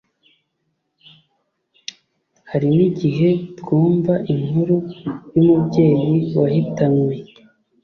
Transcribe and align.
hari 2.49 2.67
n 2.77 2.79
igihe 2.89 3.29
twumva 3.59 4.13
inkuru 4.33 4.75
y 5.33 5.35
umubyeyi 5.41 6.13
wahitanywe 6.37 7.15